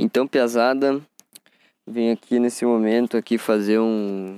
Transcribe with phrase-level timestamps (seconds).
[0.00, 1.04] Então, Piazada,
[1.84, 4.36] vem aqui nesse momento aqui fazer um,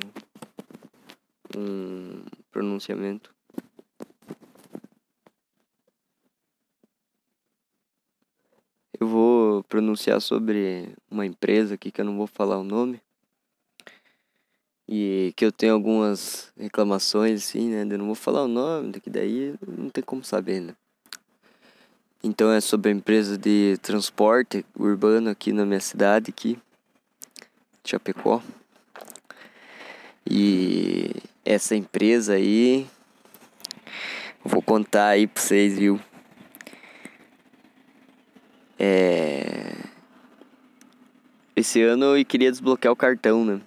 [1.55, 3.31] um pronunciamento.
[8.99, 12.99] Eu vou pronunciar sobre uma empresa aqui que eu não vou falar o nome.
[14.89, 17.83] E que eu tenho algumas reclamações, assim, né?
[17.83, 20.75] Eu não vou falar o nome, que daí não tem como saber, né?
[22.23, 26.59] Então é sobre a empresa de transporte urbano aqui na minha cidade, aqui,
[27.83, 28.43] Chapecó.
[30.29, 31.11] E
[31.43, 32.87] essa empresa aí,
[34.45, 35.99] vou contar aí pra vocês, viu?
[38.79, 39.77] É...
[41.57, 43.63] Esse ano eu queria desbloquear o cartão, né?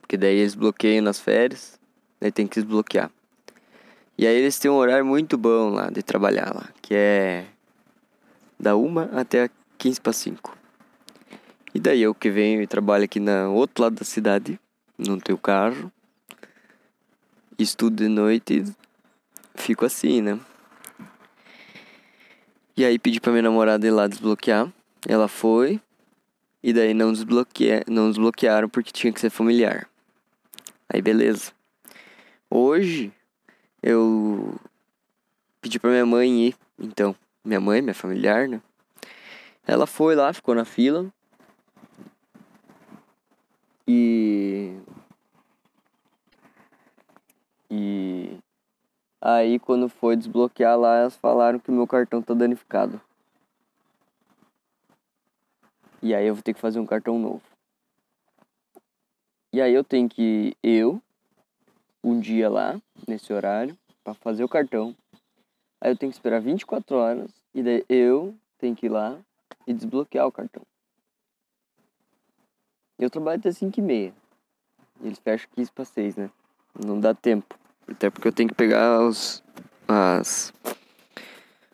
[0.00, 1.78] Porque daí eles bloqueiam nas férias,
[2.20, 3.08] daí tem que desbloquear.
[4.16, 7.44] E aí eles têm um horário muito bom lá de trabalhar lá, que é
[8.58, 10.56] da 1 até 15 para 5.
[11.74, 14.60] E daí eu que venho e trabalho aqui no outro lado da cidade,
[14.98, 15.90] não tenho carro,
[17.58, 18.64] estudo de noite
[19.54, 20.38] fico assim, né?
[22.76, 24.72] E aí pedi pra minha namorada ir lá desbloquear.
[25.06, 25.80] Ela foi.
[26.62, 29.88] E daí não, desbloqueia, não desbloquearam porque tinha que ser familiar.
[30.88, 31.52] Aí beleza.
[32.48, 33.12] Hoje
[33.82, 34.54] eu
[35.60, 38.62] pedi pra minha mãe ir, então minha mãe, minha familiar, né?
[39.66, 41.12] Ela foi lá, ficou na fila.
[43.86, 44.76] E.
[47.70, 48.38] E.
[49.20, 53.00] Aí, quando foi desbloquear lá, elas falaram que o meu cartão tá danificado.
[56.02, 57.42] E aí eu vou ter que fazer um cartão novo.
[59.52, 61.00] E aí eu tenho que eu
[62.02, 64.94] um dia lá nesse horário para fazer o cartão.
[65.80, 69.18] Aí eu tenho que esperar 24 horas e daí eu tenho que ir lá
[69.66, 70.62] e desbloquear o cartão.
[72.98, 74.14] Eu trabalho até 5 e meia.
[75.00, 76.30] E eles fecham 15 para 6, né?
[76.84, 77.58] Não dá tempo.
[77.88, 79.42] Até porque eu tenho que pegar os.
[79.88, 80.52] As.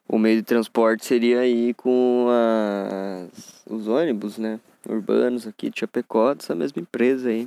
[0.09, 4.59] O meio de transporte seria aí com as, os ônibus, né?
[4.89, 7.47] Urbanos aqui de Chapecó, dessa mesma empresa aí.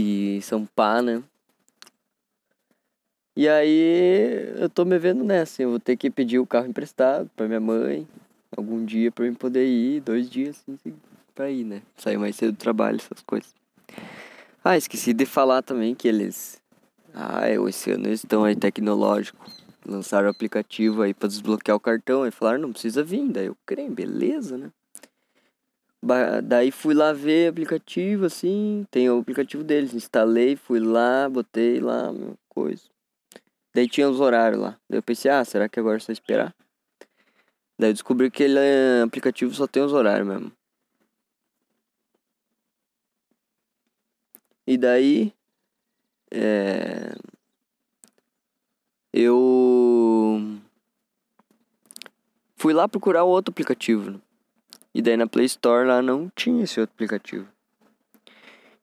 [0.00, 0.38] E
[0.76, 1.20] Pá, né?
[3.34, 7.28] E aí eu tô me vendo nessa, eu vou ter que pedir o carro emprestado
[7.34, 8.06] pra minha mãe,
[8.56, 10.94] algum dia pra eu poder ir, dois dias assim,
[11.34, 11.82] pra ir, né?
[11.96, 13.52] Sair mais cedo do trabalho, essas coisas.
[14.62, 16.62] Ah, esqueci de falar também que eles.
[17.12, 19.44] Ah, esse ano eles estão aí tecnológico.
[19.84, 22.22] Lançaram o aplicativo aí pra desbloquear o cartão.
[22.22, 23.26] Aí falaram, não precisa vir.
[23.32, 24.70] Daí eu creio, beleza, né?
[26.44, 28.86] Daí fui lá ver aplicativo, assim.
[28.90, 29.94] Tem o aplicativo deles.
[29.94, 32.10] Instalei, fui lá, botei lá,
[32.48, 32.84] coisa.
[33.74, 34.78] Daí tinha os horários lá.
[34.88, 36.54] Daí eu pensei, ah, será que agora é só esperar?
[37.78, 40.52] Daí eu descobri que ele é aplicativo só tem os horários mesmo.
[44.66, 45.32] E daí
[46.30, 47.14] é,
[49.12, 50.60] eu
[52.56, 54.20] fui lá procurar outro aplicativo.
[54.98, 57.46] E daí na Play Store lá não tinha esse outro aplicativo.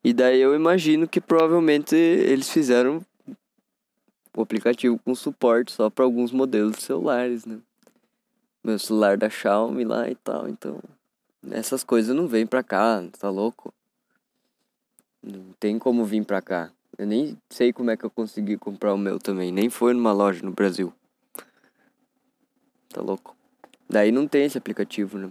[0.01, 3.05] E daí eu imagino que provavelmente eles fizeram
[4.33, 7.59] o aplicativo com suporte só para alguns modelos de celulares, né?
[8.63, 10.79] Meu celular da Xiaomi lá e tal, então
[11.51, 13.73] essas coisas não vêm pra cá, tá louco?
[15.21, 16.71] Não tem como vir pra cá.
[16.97, 20.13] Eu nem sei como é que eu consegui comprar o meu também, nem foi numa
[20.13, 20.93] loja no Brasil.
[22.87, 23.35] Tá louco?
[23.89, 25.29] Daí não tem esse aplicativo, né?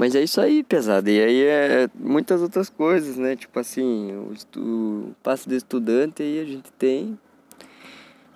[0.00, 1.10] Mas é isso aí, pesado.
[1.10, 3.36] E aí é muitas outras coisas, né?
[3.36, 4.58] Tipo assim, o, estu...
[4.58, 7.18] o passe de estudante aí a gente tem.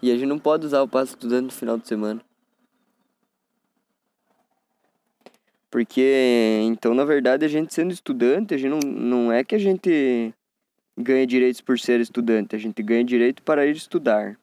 [0.03, 2.21] E a gente não pode usar o passe estudante no final de semana.
[5.71, 9.59] Porque, então, na verdade, a gente sendo estudante, a gente não, não é que a
[9.59, 10.35] gente
[10.99, 14.39] ganha direitos por ser estudante, a gente ganha direito para ir estudar.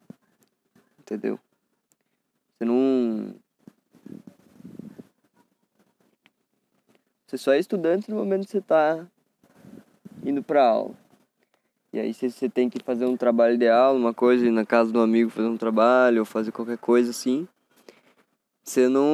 [1.00, 1.40] Entendeu?
[2.58, 3.36] Você não.
[7.31, 9.07] Você só é estudante no momento que você está
[10.22, 10.94] indo para aula.
[11.94, 14.66] E aí se você tem que fazer um trabalho de aula, uma coisa, ir na
[14.66, 17.48] casa do amigo fazer um trabalho, ou fazer qualquer coisa assim,
[18.62, 19.06] você não,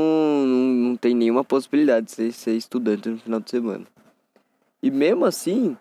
[0.47, 3.85] não, não tem nenhuma possibilidade de ser, ser estudante no final de semana.
[4.81, 5.77] E mesmo assim,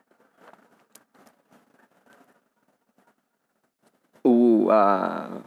[4.22, 5.40] o, a,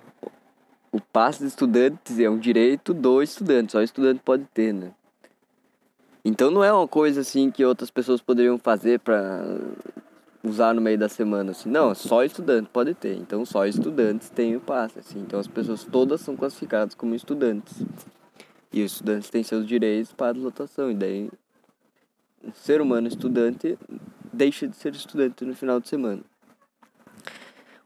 [0.91, 4.91] o passe de estudantes é um direito do estudante, só o estudante pode ter, né?
[6.23, 9.43] Então não é uma coisa assim que outras pessoas poderiam fazer para
[10.43, 11.69] usar no meio da semana, assim.
[11.69, 13.15] Não, só estudante pode ter.
[13.15, 15.19] Então só estudantes têm o passe, assim.
[15.19, 17.81] Então as pessoas todas são classificadas como estudantes.
[18.71, 20.91] E os estudantes têm seus direitos para a lotação.
[20.91, 21.29] E daí,
[22.43, 23.77] o ser humano estudante
[24.31, 26.21] deixa de ser estudante no final de semana.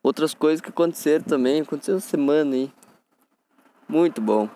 [0.02, 2.72] Outras coisas que aconteceram também, aconteceu essa semana aí.
[3.88, 4.50] Muito bom.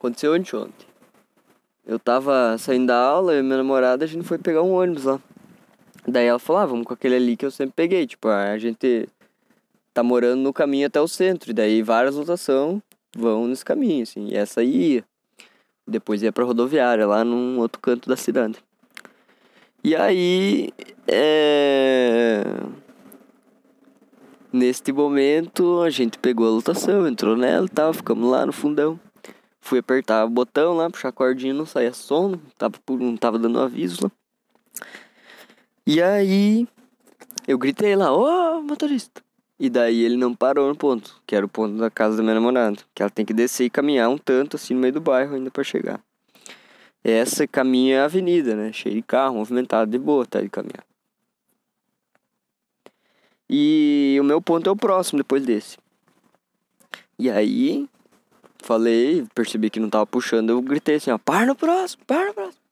[0.00, 0.86] Aconteceu anteontem.
[1.86, 5.20] Eu tava saindo da aula e minha namorada, a gente foi pegar um ônibus lá.
[6.08, 8.06] Daí ela falou, ah, vamos com aquele ali que eu sempre peguei.
[8.06, 9.06] Tipo, a gente
[9.92, 11.50] tá morando no caminho até o centro.
[11.50, 12.80] E daí várias lotações
[13.14, 14.28] vão nesse caminho, assim.
[14.28, 15.04] E essa ia.
[15.86, 18.56] Depois ia pra rodoviária, lá num outro canto da cidade.
[19.84, 20.72] E aí,
[21.06, 22.42] é...
[24.50, 28.98] Neste momento, a gente pegou a lotação, entrou nela e tal, ficamos lá no fundão.
[29.70, 33.38] Fui apertar o botão lá, puxar a cordinha, não saía som, não tava, não tava
[33.38, 34.10] dando aviso lá.
[35.86, 36.66] E aí,
[37.46, 38.24] eu gritei lá, ô
[38.58, 39.22] oh, motorista.
[39.60, 42.34] E daí ele não parou no ponto, que era o ponto da casa da minha
[42.34, 42.78] namorada.
[42.92, 45.52] Que ela tem que descer e caminhar um tanto assim no meio do bairro ainda
[45.52, 46.00] para chegar.
[47.04, 48.72] Essa caminha é a avenida, né?
[48.72, 50.84] Cheio de carro, movimentado, de boa, tá de caminhar.
[53.48, 55.78] E o meu ponto é o próximo depois desse.
[57.16, 57.88] E aí,
[58.62, 62.34] falei, percebi que não tava puxando, eu gritei assim, ó, para no próximo, para no
[62.34, 62.62] próximo.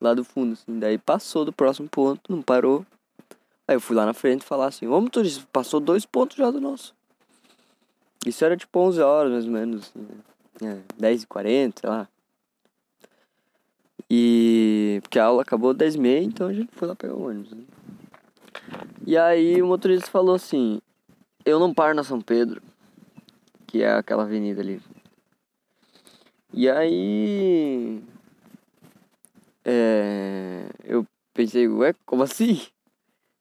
[0.00, 0.78] Lá do fundo, assim.
[0.78, 2.84] Daí passou do próximo ponto, não parou.
[3.66, 6.60] Aí eu fui lá na frente falar assim, ô motorista, passou dois pontos já do
[6.60, 6.94] nosso.
[8.26, 10.06] Isso era tipo 11 horas, mais ou menos, assim,
[10.60, 10.78] né?
[10.78, 12.08] É, 10 e 40, sei lá.
[14.08, 15.00] E...
[15.02, 17.52] Porque a aula acabou 10 e meia, então a gente foi lá pegar o ônibus,
[17.52, 17.64] né?
[19.06, 20.80] E aí o motorista falou assim,
[21.44, 22.62] eu não paro na São Pedro,
[23.66, 24.80] que é aquela avenida ali.
[26.52, 28.02] E aí...
[29.64, 30.68] É...
[30.84, 32.60] Eu pensei, ué, como assim?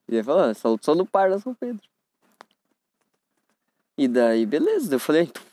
[0.07, 1.81] E ele falou, ah, só, só no par da São Pedro.
[3.97, 4.95] E daí, beleza.
[4.95, 5.43] Eu falei, então,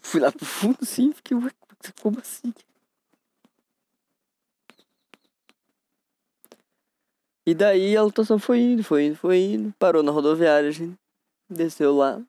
[0.00, 1.50] fui lá pro fundo assim, fiquei, ué,
[2.00, 2.52] como assim?
[7.46, 9.74] E daí a lotação foi indo, foi indo, foi indo.
[9.78, 10.98] Parou na rodoviária, a gente
[11.48, 12.22] desceu lá.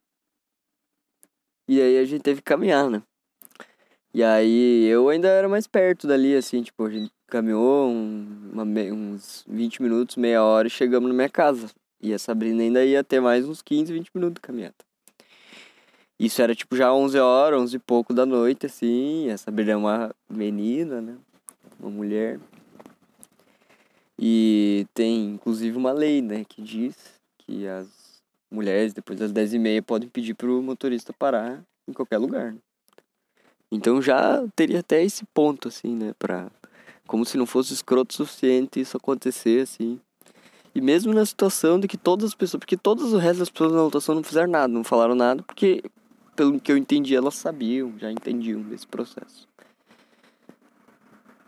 [1.68, 3.02] E aí a gente teve que caminhar, né?
[4.16, 8.64] E aí eu ainda era mais perto dali, assim, tipo, a gente caminhou um, uma,
[8.64, 11.68] uns 20 minutos, meia hora e chegamos na minha casa.
[12.02, 14.76] E a Sabrina ainda ia ter mais uns 15, 20 minutos de caminhada.
[16.18, 19.30] Isso era tipo já 11 horas, 11 e pouco da noite, assim.
[19.30, 21.18] A Sabrina é uma menina, né?
[21.78, 22.40] Uma mulher.
[24.18, 26.46] E tem inclusive uma lei, né?
[26.48, 26.96] Que diz
[27.40, 32.18] que as mulheres, depois das 10 e meia, podem pedir pro motorista parar em qualquer
[32.18, 32.54] lugar.
[32.54, 32.60] Né?
[33.76, 36.14] Então já teria até esse ponto, assim, né?
[36.18, 36.48] Pra
[37.08, 40.00] como se não fosse escroto o suficiente isso acontecer, assim.
[40.74, 42.60] E mesmo na situação de que todas as pessoas.
[42.60, 45.84] Porque todas o resto das pessoas na lotação não fizeram nada, não falaram nada, porque,
[46.36, 49.48] pelo que eu entendi, elas sabiam, já entendiam desse processo.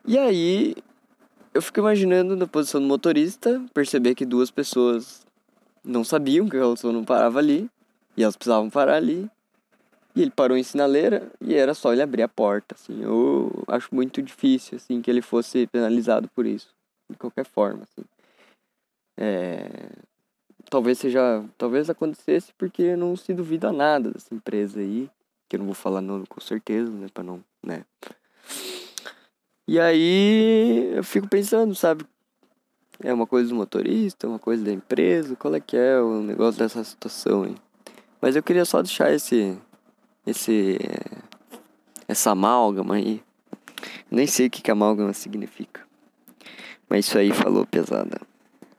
[0.05, 0.75] E aí,
[1.53, 5.25] eu fico imaginando na posição do motorista, perceber que duas pessoas
[5.83, 7.69] não sabiam que a lotação não parava ali,
[8.15, 9.29] e elas precisavam parar ali.
[10.17, 13.03] E ele parou em sinaleira e era só ele abrir a porta, assim.
[13.03, 16.73] Eu acho muito difícil, assim, que ele fosse penalizado por isso.
[17.07, 18.03] De qualquer forma, assim.
[19.15, 19.69] É...
[20.71, 21.45] Talvez seja...
[21.55, 25.07] Talvez acontecesse porque não se duvida nada dessa empresa aí.
[25.47, 27.05] Que eu não vou falar nome com certeza, né?
[27.13, 27.43] Pra não...
[27.63, 27.85] Né?
[29.67, 32.03] E aí eu fico pensando, sabe?
[33.03, 36.57] É uma coisa do motorista, uma coisa da empresa, qual é que é o negócio
[36.57, 37.55] dessa situação aí?
[38.19, 39.55] Mas eu queria só deixar esse
[40.27, 40.77] esse
[42.07, 43.23] essa amálgama aí.
[44.09, 45.81] Nem sei o que, que amálgama significa.
[46.89, 48.19] Mas isso aí falou pesada.